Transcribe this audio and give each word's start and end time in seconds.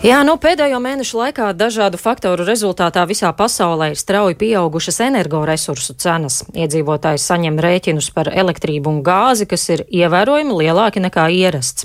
Jā, 0.00 0.22
nu, 0.24 0.38
pēdējo 0.40 0.78
mēnešu 0.80 1.18
laikā 1.18 1.50
dažādu 1.52 1.98
faktoru 2.00 2.46
rezultātā 2.48 3.02
visā 3.04 3.28
pasaulē 3.36 3.90
ir 3.92 3.98
strauji 4.00 4.38
pieaugušas 4.40 4.96
energoresursu 5.04 5.92
cenas. 6.00 6.38
Iedzīvotājs 6.56 7.26
saņem 7.28 7.58
rēķinus 7.60 8.08
par 8.16 8.30
elektrību 8.32 8.88
un 8.88 9.02
gāzi, 9.04 9.44
kas 9.44 9.68
ir 9.68 9.82
ievērojami 9.84 10.56
lielāki 10.56 11.02
nekā 11.04 11.26
ierasts. 11.36 11.84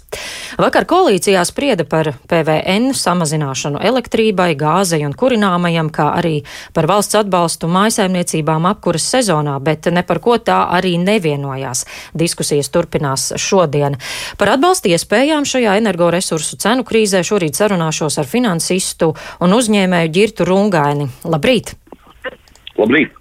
Vakar 0.56 0.88
koalīcijā 0.88 1.42
sprieda 1.44 1.84
par 1.84 2.14
PVN 2.32 2.94
samazināšanu 2.96 3.82
elektrībai, 3.84 4.54
gāzei 4.56 5.02
un 5.04 5.12
kurināmajam, 5.12 5.92
kā 5.92 6.08
arī 6.16 6.46
par 6.72 6.88
valsts 6.88 7.20
atbalstu 7.20 7.68
mājsaimniecībām 7.68 8.70
apkuras 8.72 9.10
sezonā, 9.12 9.58
bet 9.60 9.92
ne 9.92 10.06
par 10.08 10.24
ko 10.24 10.38
tā 10.40 10.62
arī 10.78 10.94
nevienojās. 11.04 11.84
Diskusijas 12.16 12.72
turpinās 12.72 13.34
šodien. 13.36 14.00
Par 14.40 14.56
atbalstu 14.56 14.96
iespējām 14.96 15.44
šajā 15.44 15.76
energoresursu 15.84 16.63
cenu 16.63 16.88
krīzē 16.88 17.26
šorīt 17.27 17.59
sarunāšu 17.59 18.05
sarunāšos 18.05 18.20
ar 18.22 18.30
finansistu 18.30 19.13
un 19.41 19.53
uzņēmēju 19.53 20.11
Girtu 20.13 20.45
Rungaini. 20.45 21.07
Labrīt! 21.25 21.75
Labrīt! 22.77 23.13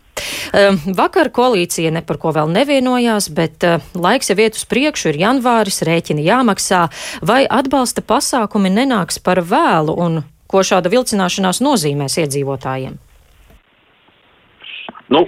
Ehm, 0.54 0.76
vakar 0.94 1.30
koalīcija 1.34 1.90
ne 1.90 2.02
par 2.02 2.18
ko 2.18 2.32
vēl 2.32 2.50
nevienojās, 2.52 3.30
bet 3.34 3.64
eh, 3.64 3.80
laiks 3.94 4.30
jau 4.30 4.36
iet 4.38 4.54
uz 4.54 4.64
priekšu, 4.64 5.10
ir 5.10 5.18
janvāris, 5.18 5.82
rēķini 5.82 6.24
jāmaksā. 6.24 6.88
Vai 7.22 7.44
atbalsta 7.46 8.02
pasākumi 8.02 8.70
nenāks 8.70 9.18
par 9.18 9.42
vēlu 9.42 9.96
un 9.96 10.22
ko 10.46 10.62
šāda 10.62 10.90
vilcināšanās 10.92 11.60
nozīmēs 11.64 12.18
iedzīvotājiem? 12.22 12.98
Nu, 15.10 15.26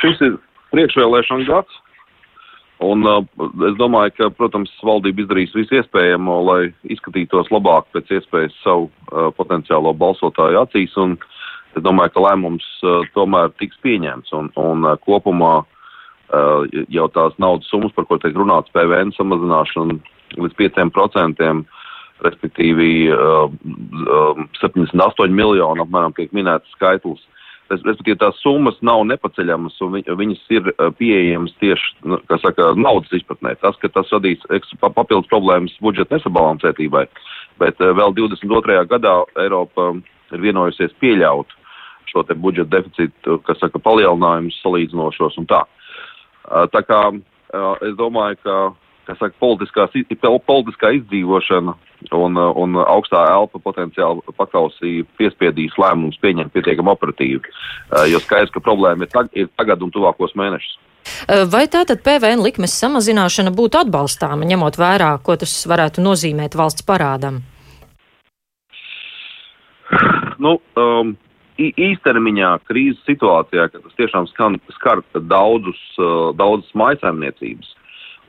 šis 0.00 0.24
ir 0.24 0.38
priekšvēlēšana 0.72 1.46
gads. 1.46 1.78
Un 2.82 3.06
uh, 3.06 3.22
es 3.68 3.76
domāju, 3.78 4.14
ka, 4.16 4.28
protams, 4.34 4.72
valdība 4.82 5.22
izdarīs 5.22 5.54
visu 5.54 5.78
iespējamo, 5.78 6.38
lai 6.48 6.60
izskatītos 6.90 7.50
labāk 7.54 7.86
pēc 7.94 8.10
iespējas 8.18 8.56
savu 8.64 8.88
uh, 8.88 9.28
potenciālo 9.36 9.94
balsotāju 9.98 10.62
acīs. 10.64 10.96
Un 10.98 11.14
es 11.76 11.84
domāju, 11.84 12.14
ka 12.16 12.24
lēmums 12.26 12.66
uh, 12.82 13.04
tomēr 13.14 13.52
tiks 13.62 13.78
pieņemts. 13.86 14.34
Un, 14.38 14.50
un 14.58 14.88
uh, 14.88 14.96
kopumā 15.06 15.52
uh, 15.62 16.82
jau 16.90 17.06
tās 17.14 17.38
naudas 17.42 17.70
summas, 17.70 17.94
par 17.94 18.08
ko 18.10 18.18
tiek 18.22 18.34
runāts, 18.38 18.72
PVN 18.74 19.14
samazināšana 19.18 19.98
līdz 20.42 20.58
5%, 20.58 21.52
respektīvi 22.26 22.90
uh, 23.14 23.46
uh, 23.46 24.42
78 24.58 25.38
miljoni 25.38 25.86
apmēram 25.86 26.14
tiek 26.18 26.34
minēts 26.34 26.74
skaitlis 26.74 27.22
respektīvi 27.70 28.18
tās 28.20 28.38
summas 28.42 28.76
nav 28.84 29.04
nepaceļamas 29.08 29.78
un 29.84 29.94
vi, 29.96 30.02
viņas 30.06 30.42
ir 30.52 30.70
pieejamas 30.98 31.54
tieši, 31.62 31.94
nu, 32.10 32.18
saka, 32.42 32.72
naudas 32.76 33.12
izpratnē. 33.16 33.54
Tas, 33.62 33.78
ka 33.80 33.90
tas 33.92 34.10
radīs 34.12 34.42
papildus 34.80 35.30
problēmas 35.30 35.74
budžeta 35.84 36.16
nesabalansētībai, 36.16 37.06
bet 37.62 37.80
vēl 37.80 38.16
22. 38.18 38.82
gadā 38.90 39.16
Eiropa 39.40 39.92
ir 40.32 40.44
vienojusies 40.44 40.94
pieļaut 41.00 41.52
šo 42.12 42.24
budžeta 42.34 42.78
deficītu, 42.78 43.38
kas 43.46 43.60
saka, 43.62 43.80
palielinājumus 43.80 44.58
salīdzinošos 44.64 45.38
un 45.40 45.48
tā. 45.48 45.62
Tā 46.74 46.82
kā 46.84 47.00
es 47.86 47.96
domāju, 47.96 48.36
ka 48.44 49.16
saka, 49.16 49.34
politiskā 49.40 50.92
izdzīvošana 50.98 51.76
un, 52.10 52.36
un 52.36 52.78
augstā 52.82 53.22
elpa 53.32 53.60
potenciāli 53.62 54.34
pakausī 54.36 55.02
piespiedīs 55.20 55.76
lēmumus 55.80 56.18
pieņemt 56.22 56.52
pietiekami 56.54 56.92
operatīvi, 56.94 57.42
eh, 57.42 58.06
jo 58.12 58.20
skaidrs, 58.22 58.52
ka 58.54 58.64
problēma 58.64 59.06
ir, 59.06 59.12
tag, 59.12 59.30
ir 59.36 59.50
tagad 59.56 59.82
un 59.82 59.92
tuvākos 59.94 60.34
mēnešus. 60.38 60.78
Eh, 61.28 61.44
vai 61.50 61.66
tātad 61.66 62.02
PVN 62.06 62.42
likmes 62.44 62.74
samazināšana 62.78 63.54
būtu 63.54 63.82
atbalstāma, 63.82 64.46
ņemot 64.46 64.78
vērā, 64.78 65.12
ko 65.22 65.36
tas 65.36 65.54
varētu 65.66 66.04
nozīmēt 66.04 66.56
valsts 66.58 66.86
parādam? 66.86 67.42
Nu, 70.42 70.56
um, 70.80 71.12
īstermiņā 71.58 72.54
krīzes 72.66 73.02
situācijā, 73.06 73.68
kad 73.70 73.82
tas 73.84 73.98
tiešām 73.98 74.26
skan, 74.30 74.56
skar 74.72 75.02
daudzus, 75.14 75.78
daudzas 76.38 76.72
maisaimniecības, 76.74 77.74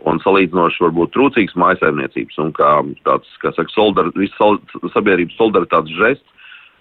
un 0.09 0.19
salīdzinoši 0.23 0.83
varbūt 0.83 1.13
trūcīgs 1.15 1.57
mājsaimniecības 1.59 2.39
un 2.43 2.51
kā 2.57 2.71
tāds, 3.07 3.29
kā 3.43 3.53
saka, 3.55 3.71
soldar, 3.73 4.09
sol, 4.37 4.59
sabiedrības 4.95 5.37
solidaritātes 5.39 5.95
žests. 5.99 6.29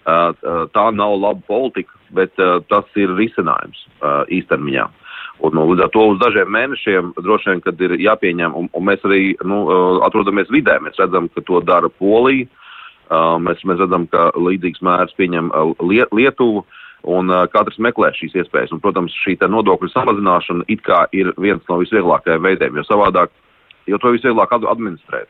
Tā 0.03 0.83
nav 0.91 1.13
laba 1.15 1.39
politika, 1.47 1.95
bet 2.11 2.35
tas 2.67 2.99
ir 2.99 3.13
risinājums 3.15 3.85
īstermiņā. 4.35 4.89
Un, 5.43 5.55
nu, 5.57 5.63
līdz 5.71 5.85
ar 5.85 5.91
to 5.93 6.03
uz 6.11 6.19
dažiem 6.21 6.51
mēnešiem 6.53 7.13
droši 7.23 7.49
vien, 7.49 7.61
kad 7.63 7.79
ir 7.81 7.95
jāpieņem, 7.99 8.53
un, 8.59 8.67
un 8.69 8.85
mēs 8.85 9.01
arī 9.07 9.33
nu, 9.47 9.63
atrodamies 10.05 10.51
vidē, 10.53 10.77
mēs 10.83 10.99
redzam, 11.01 11.29
ka 11.33 11.41
to 11.47 11.61
dara 11.65 11.89
Polija, 11.89 12.45
mēs, 13.43 13.63
mēs 13.67 13.81
redzam, 13.81 14.05
ka 14.11 14.29
līdzīgs 14.37 14.83
mērs 14.85 15.15
pieņem 15.19 15.51
Lietuvu. 16.13 16.65
Un 17.03 17.27
uh, 17.31 17.43
katrs 17.51 17.79
meklē 17.83 18.13
šīs 18.15 18.35
iespējas. 18.39 18.71
Un, 18.71 18.79
protams, 18.83 19.13
šī 19.25 19.35
nodokļu 19.41 19.89
samazināšana 19.91 20.67
it 20.71 20.83
kā 20.85 21.03
ir 21.11 21.33
viens 21.41 21.63
no 21.67 21.81
visvieglākajiem 21.81 22.45
veidiem, 22.45 22.79
jo 22.79 22.85
savādāk, 22.87 23.33
jo 23.91 23.99
to 23.99 24.13
visvieglāk 24.15 24.55
administrēt. 24.55 25.27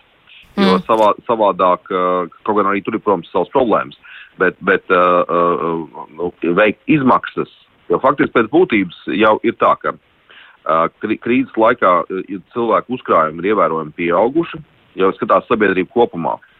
Mm. 0.53 0.67
Jo 0.67 0.77
savā, 0.85 1.09
savādāk, 1.25 1.89
uh, 1.89 2.29
kaut 2.45 2.59
gan 2.59 2.69
arī 2.69 2.83
tur 2.85 2.99
ir, 2.99 3.01
protams, 3.01 3.31
savas 3.33 3.49
problēmas, 3.55 3.97
bet, 4.37 4.59
bet 4.61 4.85
uh, 4.93 5.25
uh, 5.25 6.05
nu, 6.13 6.29
veikt 6.59 6.85
izmaksas, 6.85 7.49
jo 7.89 7.97
faktiski 8.03 8.35
pēc 8.37 8.51
būtības 8.53 9.01
jau 9.17 9.39
ir 9.41 9.57
tā, 9.57 9.73
ka 9.81 9.95
uh, 9.97 10.85
krīzes 11.25 11.57
laikā 11.57 11.95
cilvēku 12.53 12.99
uzkrājumi 12.99 13.41
ir 13.41 13.55
ievērojami 13.55 13.97
pieauguši, 13.97 14.61
jau 15.01 15.09
skatās 15.17 15.49
sabiedrību 15.49 15.89
kopumā. 15.97 16.37
Uh, 16.37 16.52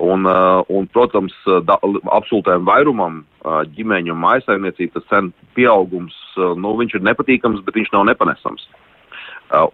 un 0.00 0.88
protams, 0.94 1.34
da, 1.68 1.76
absolūtajam 2.16 2.66
vairumam 2.68 3.20
uh, 3.22 3.60
ģimeņu 3.76 4.14
un 4.14 4.22
mājasaimniecību 4.24 4.94
tas 4.96 5.08
cenu 5.10 5.32
pieaugums, 5.58 6.16
uh, 6.38 6.54
nu, 6.58 6.74
viņš 6.80 6.96
ir 6.98 7.06
nepatīkams, 7.08 7.64
bet 7.66 7.78
viņš 7.78 7.92
nav 7.96 8.06
nepanesams. 8.10 8.68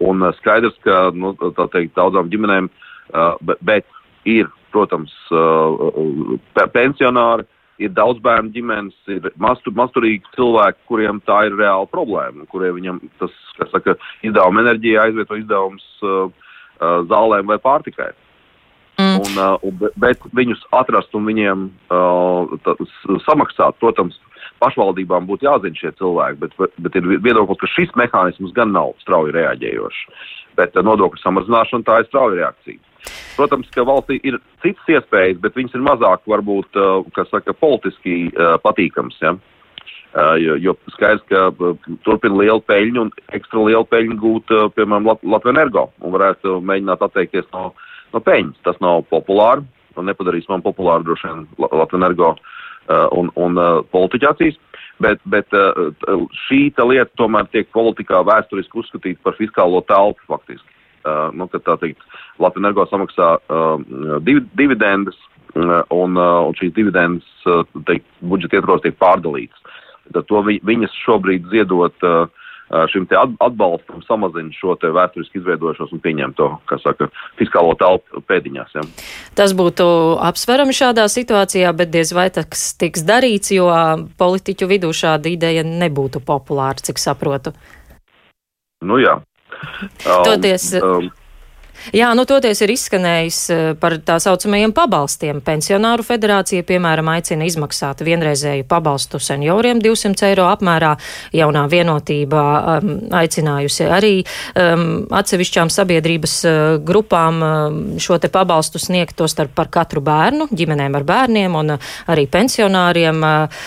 Un 0.01 0.25
skaidrs, 0.39 0.73
ka, 0.81 1.11
nu, 1.13 1.35
tā 1.37 1.67
teikt, 1.69 1.91
daudzām 1.93 2.31
ģimenēm, 2.31 2.65
bet, 3.45 3.59
bet 3.61 3.85
ir, 4.25 4.47
protams, 4.73 5.13
pensionāri, 6.73 7.45
ir 7.77 7.91
daudz 7.93 8.17
bērnu 8.25 8.49
ģimenes, 8.55 8.95
ir 9.13 9.29
mastur, 9.37 9.75
masturīgi 9.77 10.25
cilvēki, 10.33 10.81
kuriem 10.89 11.21
tā 11.29 11.43
ir 11.45 11.59
reāla 11.59 11.85
problēma, 11.91 12.47
kuriem 12.49 12.79
viņam 12.79 13.03
tas, 13.21 13.35
kas 13.59 13.69
saka, 13.75 13.99
izdevuma 14.25 14.65
enerģija 14.65 15.05
aizvieto 15.05 15.37
izdevums 15.37 15.85
zālēm 16.81 17.53
vai 17.53 17.61
pārtikai. 17.61 18.15
Mm. 18.97 19.19
Un, 19.21 19.33
uh, 19.37 19.59
un, 19.61 19.75
bet 20.01 20.23
viņus 20.33 20.63
atrast 20.73 21.13
un 21.17 21.27
viņiem 21.29 21.67
uh, 21.93 22.55
tā, 22.65 22.73
samaksāt, 23.27 23.77
protams, 23.77 24.17
pašvaldībām 24.57 25.27
būtu 25.29 25.45
jāzina 25.45 25.77
šie 25.77 25.91
cilvēki, 25.99 26.39
bet, 26.41 26.55
bet 26.81 26.97
ir 26.97 27.09
viedoklis, 27.21 27.59
ka 27.61 27.69
šis 27.75 27.93
mehānisms 27.99 28.55
gan 28.57 28.73
nav 28.73 28.95
strauji 29.03 29.35
reaģējošs. 29.37 30.23
Bet 30.57 30.73
uh, 30.73 30.85
nodokļu 30.87 31.21
samazināšana 31.21 31.85
tā 31.85 31.99
ir 32.01 32.09
strauja 32.09 32.39
reakcija. 32.39 32.81
Protams, 33.37 33.69
ka 33.75 33.85
valstī 33.85 34.17
ir 34.25 34.39
citas 34.65 34.89
iespējas, 34.89 35.37
bet 35.45 35.59
viņas 35.59 35.77
ir 35.77 35.85
mazāk, 35.85 36.25
varbūt, 36.27 36.79
kas 37.15 37.29
saka, 37.29 37.53
politiski 37.53 38.31
patīkams. 38.65 39.19
Ja? 39.21 39.35
Jo, 40.41 40.55
jo 40.57 40.73
skaidrs, 40.95 41.21
ka 41.29 41.45
turpina 42.03 42.41
lielu 42.41 42.63
peļņu 42.65 43.03
un 43.05 43.13
ekstra 43.37 43.61
lielu 43.69 43.85
peļņu 43.93 44.17
gūt, 44.23 44.55
piemēram, 44.75 45.07
Lat 45.07 45.21
Latvijas 45.21 45.53
energo 45.53 45.85
un 46.01 46.15
varētu 46.17 46.57
mēģināt 46.65 47.05
atteikties 47.05 47.47
no 47.53 47.69
uh, 47.69 47.86
no 48.13 48.21
peļņas. 48.23 48.61
Tas 48.67 48.79
nav 48.83 49.05
populāri, 49.11 49.65
un 49.97 50.09
nepadarīs 50.09 50.47
man 50.51 50.63
populāru 50.65 51.07
droši 51.07 51.29
vien 51.29 51.43
Latvijas 51.59 51.99
energo 51.99 52.31
uh, 52.33 53.07
un, 53.17 53.31
un 53.35 53.59
uh, 53.61 53.83
politiķa 53.93 54.33
acīs. 54.35 54.57
Bet, 55.03 55.21
bet 55.29 55.53
uh, 55.53 55.93
šī 56.47 56.71
lieta 56.89 57.11
tomēr 57.19 57.49
tiek 57.53 57.69
politikā 57.75 58.23
vēsturiski 58.25 58.81
uzskatīta 58.81 59.21
par 59.23 59.37
fiskālo 59.37 59.83
telpu 59.85 60.25
faktiski. 60.29 60.73
Nu, 61.07 61.45
tā 61.47 61.77
teikt, 61.79 62.01
Latvijas 62.35 62.65
energo 62.65 62.83
samaksā 62.89 63.27
div, 64.27 64.41
dividendes, 64.59 65.15
un, 65.55 66.17
un 66.19 66.57
šīs 66.57 66.73
dividendes 66.75 67.29
teikt, 67.87 68.03
budžeta 68.19 68.57
ietvaros 68.57 68.83
tiek 68.83 68.97
pārdalītas. 68.99 69.61
Tad 70.11 70.27
to 70.27 70.41
vi, 70.43 70.57
viņas 70.67 70.97
šobrīd 71.05 71.47
ziedot 71.53 72.03
uh, 72.03 72.27
šim 72.91 73.05
te 73.07 73.15
atbalstam 73.15 74.01
samazina 74.07 74.51
šo 74.55 74.75
vēsturiski 74.75 75.39
izveidošos 75.39 75.93
un 75.95 76.01
pieņemto, 76.03 76.49
kā 76.67 76.79
saka, 76.83 77.07
fiskālo 77.39 77.75
telpu 77.79 78.21
pēdiņās. 78.27 78.75
Ja. 78.75 78.83
Tas 79.39 79.55
būtu 79.57 79.87
apsverami 80.27 80.75
šādā 80.75 81.07
situācijā, 81.11 81.71
bet 81.77 81.93
diez 81.93 82.11
vai 82.15 82.27
tas 82.33 82.73
tiks 82.79 83.05
darīts, 83.07 83.53
jo 83.55 83.69
politiķu 84.19 84.67
vidū 84.67 84.91
šāda 84.91 85.31
ideja 85.31 85.63
nebūtu 85.67 86.23
populāra, 86.27 86.79
cik 86.83 86.99
saprotu. 86.99 87.55
Nu 88.83 88.99
jā. 89.01 89.17
Um, 90.05 90.25
Toties. 90.27 90.69
Um, 90.81 91.09
Jā, 91.95 92.09
nu 92.17 92.25
toties 92.27 92.59
ir 92.65 92.71
izskanējis 92.73 93.39
eh, 93.53 93.61
par 93.79 93.95
tā 94.03 94.17
saucamajiem 94.19 94.73
pabalstiem. 94.75 95.39
Pensionāru 95.45 96.03
federācija, 96.03 96.65
piemēram, 96.67 97.07
aicina 97.13 97.47
izmaksāt 97.47 98.03
vienreizēju 98.03 98.65
pabalstu 98.67 99.21
senioriem 99.23 99.79
200 99.83 100.27
eiro 100.31 100.47
apmērā. 100.51 100.95
Jaunā 101.37 101.63
vienotība 101.71 102.43
um, 102.77 102.91
aicinājusi 103.15 103.87
arī 103.87 104.13
um, 104.23 105.05
atsevišķām 105.15 105.71
sabiedrības 105.73 106.35
uh, 106.47 106.57
grupām 106.83 107.39
um, 107.45 107.79
šo 108.03 108.19
te 108.19 108.31
pabalstu 108.33 108.81
sniegt 108.83 109.15
to 109.19 109.29
starp 109.31 109.55
par 109.57 109.71
katru 109.71 110.03
bērnu, 110.03 110.49
ģimenēm 110.51 110.99
ar 110.99 111.07
bērniem 111.07 111.55
un 111.61 111.77
uh, 111.77 111.93
arī 112.11 112.27
pensionāriem. 112.31 113.23
Uh, 113.23 113.63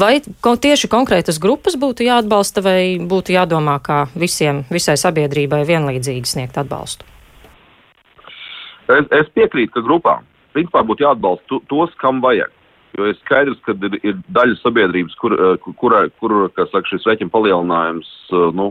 vai 0.00 0.14
ko, 0.44 0.56
tieši 0.56 0.90
konkrētas 0.92 1.40
grupas 1.42 1.76
būtu 1.80 2.08
jāatbalsta 2.08 2.64
vai 2.64 2.80
būtu 2.98 3.36
jādomā, 3.36 3.78
kā 3.84 4.06
visiem, 4.16 4.64
visai 4.72 4.96
sabiedrībai 5.00 5.64
vienlīdzīgi 5.68 6.36
sniegt 6.36 6.60
atbalstu? 6.60 7.07
Es, 8.88 9.08
es 9.12 9.32
piekrītu, 9.36 9.74
ka 9.76 9.84
grupām 9.84 10.26
principā 10.58 10.82
būtu 10.86 11.06
jāatbalsta 11.06 11.60
tos, 11.70 11.92
kam 12.02 12.22
vajag. 12.24 12.52
Jo 12.96 13.10
ir 13.10 13.18
skaidrs, 13.20 13.58
ka 13.66 13.74
ir, 13.76 13.98
ir 14.02 14.16
daļa 14.34 14.56
sabiedrības, 14.62 15.14
kur, 15.20 15.34
kur, 15.62 15.76
kur, 15.78 15.96
kur 16.20 16.36
saka, 16.56 16.86
šis 16.88 17.04
rēķina 17.06 17.32
palielinājums 17.34 18.08
nu, 18.56 18.70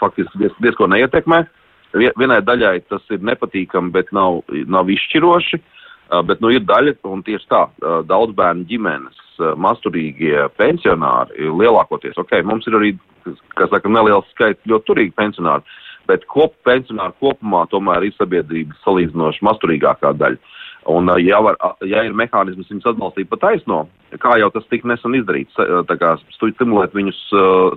faktiski 0.00 0.42
diez, 0.42 0.56
diezko 0.64 0.88
neietekmē. 0.90 1.44
Vienai 1.96 2.42
daļai 2.44 2.80
tas 2.90 3.04
ir 3.14 3.22
nepatīkami, 3.24 3.94
bet 3.94 4.10
nav, 4.16 4.42
nav 4.68 4.90
izšķiroši. 4.92 5.62
Bet 6.26 6.42
nu, 6.42 6.52
ir 6.54 6.66
daļa, 6.66 6.98
un 7.08 7.22
tieši 7.26 7.48
tā, 7.50 7.62
daudz 8.06 8.34
bērnu 8.36 8.66
ģimenes, 8.68 9.22
masturīgie 9.58 10.44
pensionāri 10.58 11.48
lielākoties. 11.50 12.18
Okay, 12.20 12.44
mums 12.46 12.68
ir 12.68 12.76
arī, 12.78 12.92
kā 13.58 13.66
saka, 13.70 13.90
neliels 13.90 14.28
skaits 14.34 14.70
ļoti 14.70 14.90
turīgi 14.90 15.16
pensionāri 15.18 15.66
bet 16.08 16.26
kop, 16.30 16.54
pensionāri 16.66 17.16
kopumā 17.22 17.64
tomēr 17.72 18.06
ir 18.06 18.14
sabiedrības 18.16 18.80
salīdzinoši 18.84 19.44
masturīgākā 19.46 20.14
daļa. 20.20 20.54
Un, 20.86 21.10
ja, 21.18 21.40
var, 21.42 21.56
ja 21.82 22.04
ir 22.06 22.14
mehānisms 22.14 22.68
viņus 22.70 22.86
atbalstīt 22.92 23.26
pa 23.30 23.40
taisno, 23.42 23.80
kā 24.22 24.36
jau 24.38 24.52
tas 24.54 24.68
tika 24.70 24.86
nesen 24.86 25.16
izdarīts, 25.18 25.58
tā 25.58 25.96
kā 25.98 26.12
stimulēt 26.36 26.94
viņus, 26.94 27.18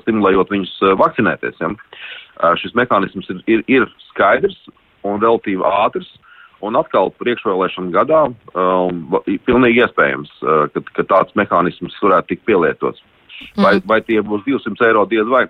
stimulējot 0.04 0.54
viņus 0.54 0.76
vakcinēties, 1.02 1.58
ja? 1.64 1.72
šis 2.62 2.76
mehānisms 2.78 3.32
ir, 3.34 3.42
ir, 3.50 3.64
ir 3.68 3.88
skaidrs 4.12 4.58
un 5.08 5.22
relatīvi 5.24 5.66
ātrs. 5.66 6.10
Un 6.60 6.76
atkal 6.76 7.08
priekšvēlēšana 7.22 7.94
gadā 7.94 8.26
um, 8.28 8.98
pilnīgi 9.48 9.80
iespējams, 9.80 10.32
uh, 10.44 10.66
ka, 10.74 10.82
ka 10.98 11.06
tāds 11.08 11.38
mehānisms 11.40 11.96
varētu 12.04 12.34
tikt 12.34 12.44
pielietots. 12.50 13.00
Vai, 13.56 13.78
mm. 13.78 13.86
vai 13.88 14.02
tie 14.04 14.20
būs 14.20 14.44
200 14.44 14.90
eiro 14.90 15.06
diez 15.08 15.30
vai? 15.32 15.46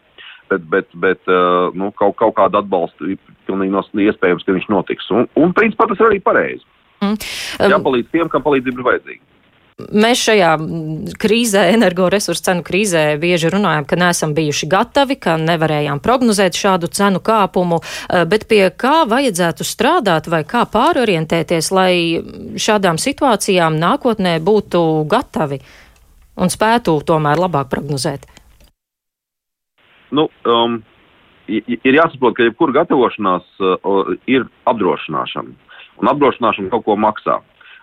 Bet, 0.49 0.65
bet, 0.69 0.91
bet 0.93 1.31
uh, 1.31 1.69
nu, 1.77 1.91
kaut, 1.95 2.17
kaut 2.19 2.35
kādu 2.37 2.59
atbalstu 2.61 3.13
ir 3.13 3.33
pilnīgi 3.47 4.05
iespējams, 4.09 4.45
ka 4.45 4.55
viņš 4.55 4.69
notiks. 4.73 5.09
Un, 5.15 5.27
un 5.39 5.55
principā 5.57 5.89
tas 5.89 6.01
ir 6.01 6.09
arī 6.09 6.21
pareizi. 6.23 6.65
Mm. 6.99 7.15
Um, 7.15 7.73
Jāpalīdz 7.73 8.13
tiem, 8.13 8.29
kam 8.31 8.45
palīdzība 8.45 8.81
ir 8.81 8.87
vajadzīga. 8.89 9.25
Mēs 9.95 10.19
šajā 10.27 10.49
krīzē, 11.23 11.61
energoresursu 11.71 12.43
cenu 12.43 12.65
krīzē, 12.67 13.03
bieži 13.21 13.47
runājam, 13.53 13.85
ka 13.87 13.95
neesam 13.95 14.33
bijuši 14.35 14.67
gatavi, 14.67 15.15
ka 15.23 15.37
nevarējām 15.39 16.01
prognozēt 16.03 16.57
šādu 16.59 16.89
cenu 16.91 17.21
kāpumu, 17.23 17.79
uh, 17.79 18.25
bet 18.27 18.43
pie 18.51 18.65
kā 18.75 19.05
vajadzētu 19.07 19.67
strādāt 19.67 20.27
vai 20.27 20.43
kā 20.47 20.65
pārorientēties, 20.67 21.71
lai 21.71 21.93
šādām 22.59 22.99
situācijām 22.99 23.79
nākotnē 23.79 24.35
būtu 24.43 24.83
gatavi 25.07 25.61
un 26.39 26.51
spētu 26.51 26.99
tomēr 27.07 27.39
labāk 27.39 27.71
prognozēt? 27.71 28.27
Nu, 30.15 30.27
um, 30.49 30.79
ir 31.49 31.97
jāsaprot, 31.97 32.35
ka 32.37 32.47
jebkura 32.47 32.81
gatavošanās 32.81 33.45
uh, 33.61 34.11
ir 34.29 34.47
apdrošināšana. 34.69 35.55
Un 35.99 36.11
apdrošināšana 36.11 36.71
kaut 36.73 36.85
ko 36.87 36.97
maksā. 36.99 37.39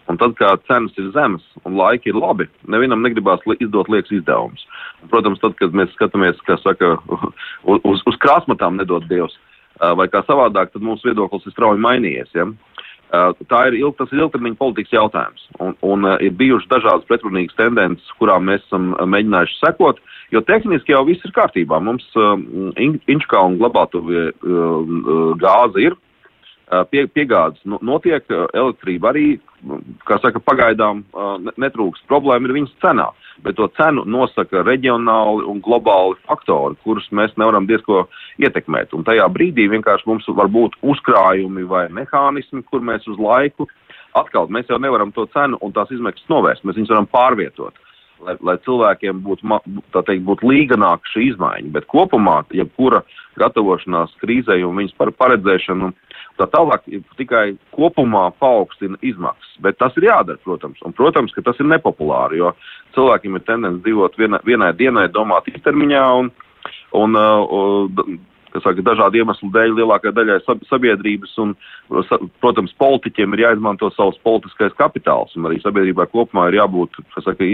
Un 0.07 0.19
tad, 0.21 0.37
kad 0.39 0.63
cenas 0.71 0.95
ir 1.03 1.11
zemes 1.15 1.43
un 1.67 1.75
laiki 1.79 2.13
ir 2.13 2.19
labi, 2.19 2.47
nevienam 2.71 3.03
negribās 3.03 3.43
izdot 3.59 3.91
liekas 3.91 4.13
izdevumus. 4.15 4.63
Protams, 5.11 5.41
tad, 5.43 5.57
kad 5.59 5.75
mēs 5.75 5.91
skatāmies, 5.97 6.39
kā 6.47 6.55
saka, 6.63 6.95
uz, 7.73 8.05
uz 8.07 8.19
krāsmatām 8.23 8.79
nedod 8.79 9.09
Dievs, 9.11 9.35
uh, 9.81 9.93
vai 9.99 10.07
kā 10.13 10.23
savādāk, 10.27 10.71
tad 10.73 10.87
mūsu 10.87 11.11
viedoklis 11.11 11.47
ir 11.47 11.57
strauji 11.57 11.83
mainījies. 11.83 12.31
Ja? 12.39 12.47
Uh, 13.07 13.31
tā 13.47 13.69
ir, 13.69 13.77
ilg, 13.79 14.01
ir 14.03 14.23
ilgtermiņa 14.25 14.59
politikas 14.59 14.95
jautājums. 14.97 15.45
Un, 15.63 15.77
un 15.87 16.09
uh, 16.09 16.17
ir 16.19 16.33
bijušas 16.35 16.71
dažādas 16.73 17.07
pretrunīgas 17.07 17.55
tendences, 17.59 18.09
kurām 18.19 18.49
mēs 18.51 18.65
esam 18.67 18.97
mēģinājuši 18.99 19.61
sekot. 19.61 20.01
Jo 20.35 20.43
tehniski 20.43 20.91
jau 20.91 21.05
viss 21.07 21.23
ir 21.23 21.31
kārtībā. 21.37 21.79
Mums 21.87 22.09
Inčkalna 23.07 23.61
glabātuvie 23.61 24.25
uh, 24.35 24.97
gāze 25.39 25.85
ir, 25.85 25.95
pie, 26.91 27.07
piegādes 27.13 27.63
notiek, 27.65 28.27
elektrība 28.31 29.13
arī, 29.13 29.27
kā 30.07 30.19
saka, 30.23 30.43
pagaidām 30.43 31.05
uh, 31.13 31.37
netrūks. 31.61 32.05
Problēma 32.11 32.49
ir 32.49 32.57
viņas 32.59 32.75
cenā, 32.83 33.07
bet 33.45 33.59
to 33.59 33.69
cenu 33.79 34.05
nosaka 34.09 34.65
reģionāli 34.67 35.47
un 35.47 35.63
globāli 35.65 36.19
faktori, 36.27 36.79
kurus 36.85 37.09
mēs 37.15 37.35
nevaram 37.41 37.69
diezko 37.71 38.07
ietekmēt. 38.43 38.95
Un 38.97 39.07
tajā 39.07 39.29
brīdī 39.33 39.69
vienkārši 39.73 40.11
mums 40.11 40.29
var 40.29 40.51
būt 40.53 40.79
uzkrājumi 40.83 41.67
vai 41.71 41.87
mehānismi, 41.95 42.65
kur 42.71 42.85
mēs 42.85 43.07
uz 43.11 43.19
laiku 43.21 43.69
atkal 44.17 44.49
mēs 44.49 44.71
jau 44.71 44.79
nevaram 44.81 45.11
to 45.13 45.27
cenu 45.35 45.59
un 45.61 45.75
tās 45.77 45.91
izmaksas 45.93 46.25
novērst. 46.33 46.65
Mēs 46.65 46.79
viņus 46.79 46.93
varam 46.95 47.09
pārvietot 47.13 47.77
lai, 48.25 48.37
lai 48.41 48.57
cilvēkiem 48.65 49.21
būtu, 49.25 49.59
teikt, 49.97 50.25
būtu 50.27 50.49
līganāka 50.51 51.13
šī 51.13 51.31
izmaiņa. 51.33 51.73
Bet 51.75 51.89
kopumā, 51.93 52.41
jebkura 52.55 53.03
gatavošanās 53.41 54.17
krīzē 54.23 54.59
un 54.67 54.81
viņas 54.81 54.97
par 54.99 55.13
paredzēšanu, 55.21 55.93
tā 56.39 56.49
tālāk 56.53 56.87
tikai 57.19 57.45
kopumā 57.77 58.29
paaugstina 58.41 58.99
izmaksas. 59.03 59.57
Bet 59.65 59.79
tas 59.81 59.97
ir 59.99 60.09
jādara, 60.09 60.41
protams. 60.45 60.81
Un, 60.87 60.95
protams, 60.97 61.35
ka 61.35 61.45
tas 61.47 61.61
ir 61.63 61.69
nepopulāri, 61.71 62.41
jo 62.43 62.53
cilvēkiem 62.97 63.37
ir 63.39 63.45
tendence 63.49 63.83
dzīvot 63.85 64.17
vienai, 64.21 64.41
vienai 64.47 64.73
dienai, 64.77 65.09
domāt 65.13 65.49
īstermiņā. 65.53 66.07
Un, 66.21 66.33
un, 66.97 67.21
uh, 67.21 68.17
saka, 68.63 68.83
dažādu 68.85 69.21
iemeslu 69.21 69.51
dēļ 69.55 69.75
lielākajai 69.77 70.15
daļai 70.17 70.37
sabiedrības 70.69 71.35
un, 71.43 71.55
protams, 72.43 72.75
politiķiem 72.81 73.35
ir 73.35 73.45
jāizmanto 73.47 73.91
savs 73.95 74.19
politiskais 74.25 74.75
kapitāls 74.79 75.35
un 75.37 75.49
arī 75.49 75.61
sabiedrībā 75.63 76.09
kopumā 76.13 76.49
ir 76.51 76.61
jābūt, 76.61 77.01
saka, 77.25 77.49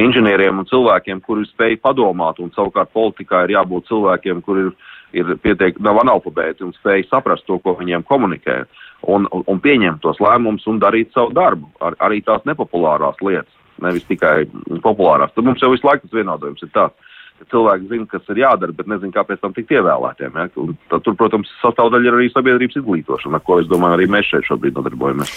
inženieriem 0.00 0.62
un 0.62 0.68
cilvēkiem, 0.70 1.22
kuri 1.24 1.46
spēj 1.50 1.78
padomāt 1.84 2.40
un 2.42 2.52
savukārt 2.56 2.92
politikā 2.94 3.44
ir 3.44 3.56
jābūt 3.58 3.90
cilvēkiem, 3.90 4.42
kuri 4.46 4.68
ir, 4.68 4.74
ir 5.16 5.34
pietiek, 5.42 5.78
nav 5.84 6.00
analfabēti 6.02 6.66
un 6.66 6.74
spēj 6.76 7.06
saprast 7.10 7.46
to, 7.48 7.58
ko 7.62 7.76
viņiem 7.78 8.04
komunikē 8.08 8.60
un, 9.08 9.28
un, 9.30 9.44
un 9.50 9.62
pieņemt 9.64 10.02
tos 10.04 10.20
lēmumus 10.22 10.66
un 10.70 10.80
darīt 10.82 11.12
savu 11.14 11.34
darbu, 11.36 11.70
ar, 11.84 11.98
arī 12.04 12.20
tās 12.26 12.44
nepopulārās 12.48 13.20
lietas, 13.24 13.52
nevis 13.82 14.06
tikai 14.10 14.44
populārās. 14.84 15.34
Tad 15.34 15.46
mums 15.46 15.62
jau 15.62 15.72
visu 15.74 15.86
laiku 15.88 16.06
tas 16.06 16.20
vienādojums 16.20 16.64
ir 16.66 16.72
tāds 16.74 17.12
cilvēki 17.50 17.90
zina, 17.90 18.06
kas 18.08 18.32
ir 18.32 18.40
jādara, 18.44 18.72
bet 18.76 18.88
nezina, 18.88 19.12
kāpēc 19.14 19.42
tam 19.42 19.54
tikt 19.56 19.74
ievēlētiem. 19.74 20.38
Ja? 20.38 20.46
Un, 20.62 20.74
tad, 20.90 21.02
tur, 21.04 21.16
protams, 21.18 21.50
sastāvdaļa 21.60 22.08
ir 22.08 22.18
arī 22.18 22.30
sabiedrības 22.32 22.78
izglītošana, 22.80 23.40
ar 23.40 23.44
ko 23.44 23.58
es 23.60 23.68
domāju, 23.70 23.98
arī 23.98 24.08
mēs 24.14 24.30
šeit 24.30 24.48
šobrīd 24.48 24.78
nodarbojamies. 24.78 25.34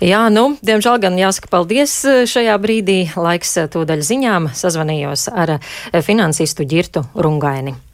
Jā, 0.00 0.22
nu, 0.32 0.54
diemžēl 0.64 0.96
gan 1.02 1.18
jāsaka 1.20 1.50
paldies 1.52 1.98
eh, 2.08 2.22
šajā 2.30 2.56
brīdī. 2.62 3.02
Laiks 3.20 3.58
eh, 3.60 3.68
tūdaļ 3.68 4.06
ziņām 4.06 4.48
sazvanījos 4.56 5.28
ar 5.28 5.58
eh, 5.58 6.00
finansistu 6.06 6.64
Girtu 6.64 7.04
Rungaini. 7.12 7.89